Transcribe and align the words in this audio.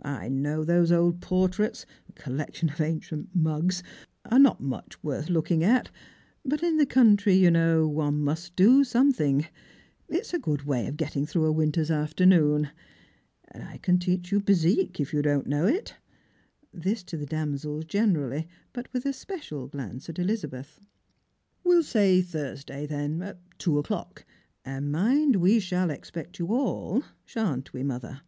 I 0.00 0.30
know 0.30 0.64
those 0.64 0.90
old 0.90 1.20
{)ortraitB— 1.20 1.84
a 2.08 2.12
collection 2.14 2.70
of 2.70 2.80
ancient 2.80 3.28
mugs— 3.36 3.82
are 4.32 4.38
not 4.38 4.58
much 4.58 5.02
worth 5.04 5.26
ooking 5.28 5.62
at; 5.62 5.90
but 6.42 6.62
in 6.62 6.78
the 6.78 6.86
country, 6.86 7.34
you 7.34 7.50
know, 7.50 7.86
one 7.86 8.18
must 8.20 8.56
do 8.56 8.82
some 8.82 9.12
thing; 9.12 9.46
it's 10.08 10.32
a 10.32 10.38
good 10.38 10.62
way 10.62 10.86
of 10.86 10.96
getting 10.96 11.26
through 11.26 11.44
a 11.44 11.52
winter's 11.52 11.90
afternoon. 11.90 12.70
Strangers 13.44 13.44
and 13.44 13.52
Pilgrims. 13.52 13.66
99 13.66 13.66
And 13.66 13.74
I 13.74 13.76
can 13.76 13.98
teach 13.98 14.32
you 14.32 14.40
bezique, 14.40 15.00
if 15.00 15.12
you 15.12 15.20
don't 15.20 15.46
know 15.46 15.66
it 15.66 15.96
"—this 16.88 17.02
to 17.02 17.18
the 17.18 17.26
damsels 17.26 17.84
generally, 17.84 18.48
but 18.72 18.90
with 18.94 19.04
a 19.04 19.12
special 19.12 19.66
glance 19.66 20.08
at 20.08 20.18
Elizabeth." 20.18 20.80
We'll 21.62 21.82
say 21.82 22.22
Thursday 22.22 22.86
then, 22.86 23.20
at 23.20 23.38
two 23.58 23.78
o'clock; 23.78 24.24
and 24.64 24.90
mind, 24.90 25.36
we 25.36 25.60
shall 25.60 25.90
expect 25.90 26.38
you 26.38 26.54
all, 26.54 27.02
shan't 27.26 27.74
we, 27.74 27.82
mother 27.82 28.22